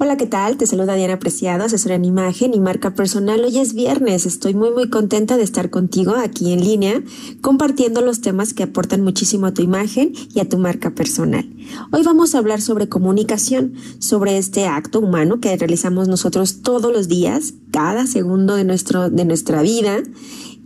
[0.00, 0.56] Hola, ¿qué tal?
[0.56, 3.42] Te saluda Diana Preciado, asesora en imagen y marca personal.
[3.44, 7.02] Hoy es viernes, estoy muy muy contenta de estar contigo aquí en línea,
[7.40, 11.50] compartiendo los temas que aportan muchísimo a tu imagen y a tu marca personal.
[11.90, 17.08] Hoy vamos a hablar sobre comunicación, sobre este acto humano que realizamos nosotros todos los
[17.08, 20.00] días, cada segundo de, nuestro, de nuestra vida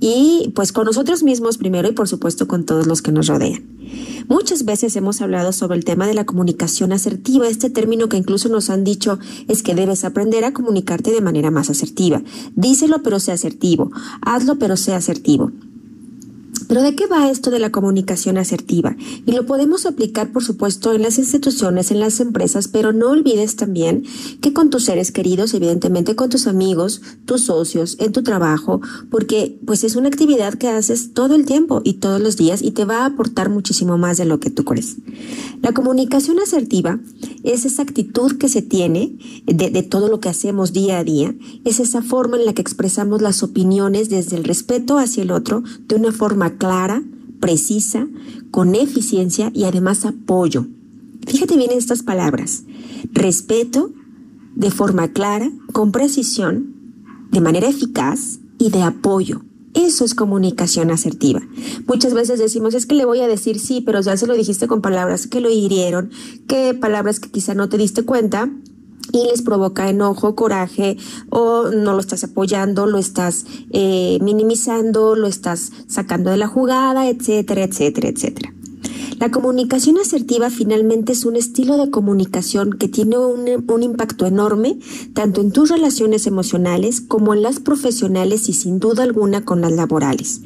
[0.03, 3.63] y pues con nosotros mismos primero y por supuesto con todos los que nos rodean.
[4.27, 8.49] Muchas veces hemos hablado sobre el tema de la comunicación asertiva, este término que incluso
[8.49, 12.21] nos han dicho es que debes aprender a comunicarte de manera más asertiva.
[12.57, 15.53] Díselo pero sea asertivo, hazlo pero sea asertivo.
[16.73, 18.97] Pero ¿de qué va esto de la comunicación asertiva?
[19.27, 23.57] Y lo podemos aplicar, por supuesto, en las instituciones, en las empresas, pero no olvides
[23.57, 24.05] también
[24.41, 28.81] que con tus seres queridos, evidentemente con tus amigos, tus socios, en tu trabajo,
[29.11, 32.71] porque pues es una actividad que haces todo el tiempo y todos los días y
[32.71, 34.97] te va a aportar muchísimo más de lo que tú crees.
[35.61, 37.01] La comunicación asertiva
[37.43, 41.35] es esa actitud que se tiene de, de todo lo que hacemos día a día,
[41.65, 45.63] es esa forma en la que expresamos las opiniones desde el respeto hacia el otro
[45.89, 47.03] de una forma clara,
[47.41, 48.07] precisa,
[48.51, 50.67] con eficiencia y además apoyo.
[51.27, 52.65] Fíjate bien en estas palabras.
[53.13, 53.93] Respeto
[54.55, 56.75] de forma clara, con precisión,
[57.31, 59.43] de manera eficaz y de apoyo.
[59.75, 61.41] Eso es comunicación asertiva.
[61.87, 64.67] Muchas veces decimos, es que le voy a decir sí, pero ya se lo dijiste
[64.67, 66.11] con palabras que lo hirieron,
[66.47, 68.51] que palabras que quizá no te diste cuenta
[69.13, 70.97] y les provoca enojo, coraje
[71.31, 77.09] o no lo estás apoyando, lo estás eh, minimizando, lo estás sacando de la jugada,
[77.09, 78.53] etcétera, etcétera, etcétera.
[79.19, 84.79] La comunicación asertiva finalmente es un estilo de comunicación que tiene un, impacto enorme
[85.15, 89.73] tanto en tus relaciones emocionales como en las profesionales y sin duda alguna con las
[89.73, 90.41] laborales.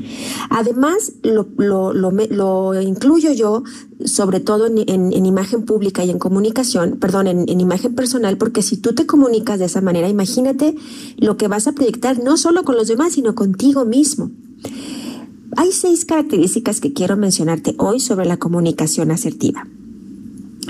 [0.51, 3.63] Además, lo, lo, incluyo yo
[4.05, 8.77] sobre todo en, imagen pública y en comunicación, perdón, en, en, imagen personal, porque si
[8.77, 10.77] tú te comunicas de esa manera, imagínate
[11.17, 14.31] lo que vas a proyectar no solo con los demás, sino contigo mismo.
[15.57, 19.67] Hay seis características que quiero mencionarte hoy sobre la comunicación asertiva.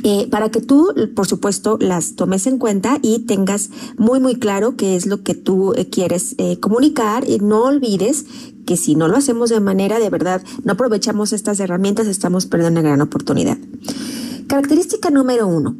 [0.05, 4.77] Eh, para que tú, por supuesto, las tomes en cuenta y tengas muy, muy claro
[4.77, 8.27] qué es lo que tú eh, quieres eh, comunicar y no olvides
[8.65, 12.81] que si no lo hacemos de manera de verdad, no aprovechamos estas herramientas, estamos perdiendo
[12.81, 13.59] una gran oportunidad.
[14.47, 15.75] Característica número uno.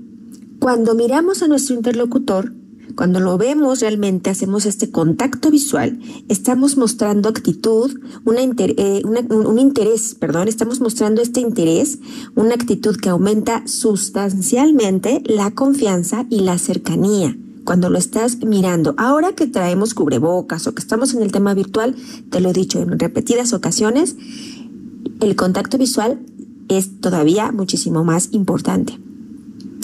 [0.59, 2.53] Cuando miramos a nuestro interlocutor,
[2.97, 7.93] cuando lo vemos realmente, hacemos este contacto visual, estamos mostrando actitud,
[8.27, 11.99] eh, un interés, perdón, estamos mostrando este interés,
[12.35, 18.95] una actitud que aumenta sustancialmente la confianza y la cercanía cuando lo estás mirando.
[18.97, 21.95] Ahora que traemos cubrebocas o que estamos en el tema virtual,
[22.31, 24.17] te lo he dicho en repetidas ocasiones,
[25.21, 26.21] el contacto visual
[26.69, 28.99] es todavía muchísimo más importante.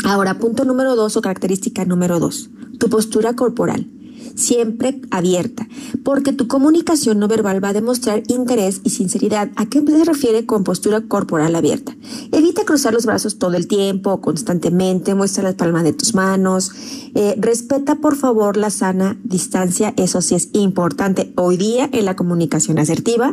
[0.04, 2.48] Ahora, punto número dos o característica número dos
[2.82, 3.86] tu postura corporal,
[4.34, 5.68] siempre abierta,
[6.02, 9.52] porque tu comunicación no verbal va a demostrar interés y sinceridad.
[9.54, 11.96] ¿A qué se refiere con postura corporal abierta?
[12.32, 16.72] Evita cruzar los brazos todo el tiempo, constantemente, muestra la palma de tus manos,
[17.14, 22.16] eh, respeta por favor la sana distancia, eso sí es importante hoy día en la
[22.16, 23.32] comunicación asertiva.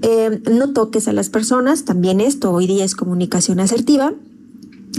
[0.00, 4.14] Eh, no toques a las personas, también esto hoy día es comunicación asertiva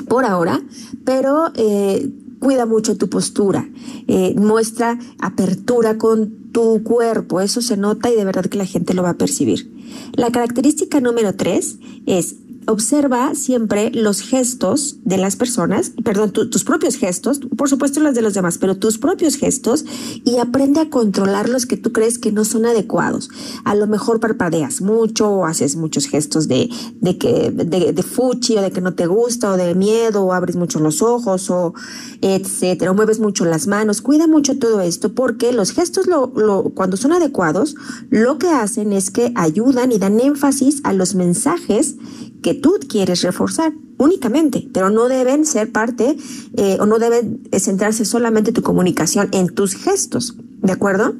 [0.07, 0.61] por ahora,
[1.03, 3.69] pero eh, cuida mucho tu postura,
[4.07, 8.95] eh, muestra apertura con tu cuerpo, eso se nota y de verdad que la gente
[8.95, 9.71] lo va a percibir.
[10.13, 12.35] La característica número tres es
[12.71, 18.21] observa siempre los gestos de las personas, perdón, tus propios gestos, por supuesto las de
[18.21, 19.85] los demás, pero tus propios gestos
[20.23, 23.29] y aprende a controlar los que tú crees que no son adecuados.
[23.63, 28.61] A lo mejor parpadeas mucho o haces muchos gestos de, de que, de, fuchi o
[28.61, 31.73] de que no te gusta o de miedo o abres mucho los ojos o
[32.21, 34.01] etcétera, o mueves mucho las manos.
[34.01, 36.31] Cuida mucho todo esto porque los gestos lo,
[36.73, 37.75] cuando son adecuados,
[38.09, 41.95] lo que hacen es que ayudan y dan énfasis a los mensajes
[42.41, 46.17] que tú quieres reforzar únicamente, pero no deben ser parte
[46.57, 51.15] eh, o no deben centrarse solamente tu comunicación en tus gestos, ¿de acuerdo?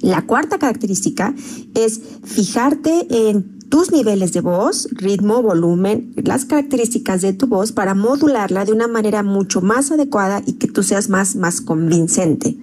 [0.00, 1.34] La cuarta característica
[1.74, 7.94] es fijarte en tus niveles de voz, ritmo, volumen, las características de tu voz para
[7.94, 12.56] modularla de una manera mucho más adecuada y que tú seas más, más convincente.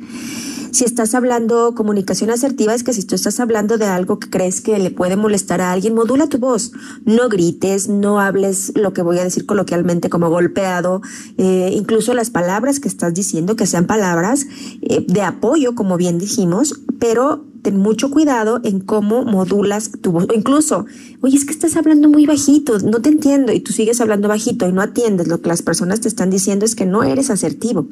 [0.73, 4.59] Si estás hablando comunicación asertiva, es que si tú estás hablando de algo que crees
[4.59, 6.71] que le puede molestar a alguien, modula tu voz.
[7.05, 11.03] No grites, no hables lo que voy a decir coloquialmente como golpeado,
[11.37, 14.47] eh, incluso las palabras que estás diciendo, que sean palabras
[14.81, 20.25] eh, de apoyo, como bien dijimos, pero ten mucho cuidado en cómo modulas tu voz.
[20.27, 20.87] O incluso,
[21.21, 24.67] oye, es que estás hablando muy bajito, no te entiendo, y tú sigues hablando bajito
[24.67, 27.87] y no atiendes lo que las personas te están diciendo, es que no eres asertivo.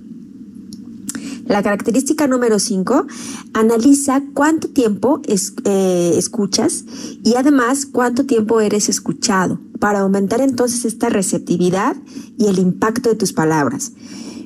[1.51, 3.07] La característica número 5,
[3.51, 6.86] analiza cuánto tiempo eh, escuchas
[7.25, 11.98] y además cuánto tiempo eres escuchado para aumentar entonces esta receptividad
[12.38, 13.92] y el impacto de tus palabras.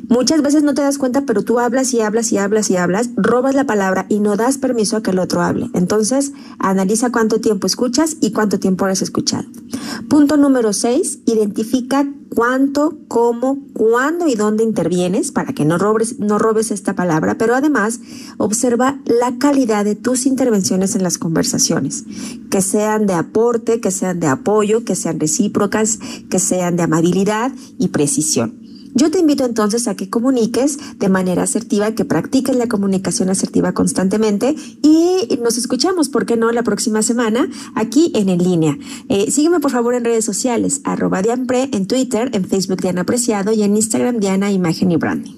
[0.10, 3.10] Muchas veces no te das cuenta, pero tú hablas y hablas y hablas y hablas,
[3.16, 5.70] robas la palabra y no das permiso a que el otro hable.
[5.74, 9.46] Entonces, analiza cuánto tiempo escuchas y cuánto tiempo has escuchado.
[10.10, 16.38] Punto número 6, identifica cuánto, cómo, cuándo y dónde intervienes para que no robes, no
[16.38, 18.00] robes esta palabra, pero además
[18.38, 22.04] observa la calidad de tus intervenciones en las conversaciones,
[22.52, 26.00] que sean de aporte, que sean de apoyo, que sean recíprocas,
[26.30, 28.65] que sean de amabilidad y precisión.
[28.98, 33.74] Yo te invito entonces a que comuniques de manera asertiva, que practiques la comunicación asertiva
[33.74, 38.78] constantemente y nos escuchamos, ¿por qué no?, la próxima semana aquí en En Línea.
[39.10, 43.52] Eh, sígueme por favor en redes sociales, arroba Dianpre, en Twitter, en Facebook Diana Apreciado
[43.52, 45.36] y en Instagram Diana Imagen y Branding.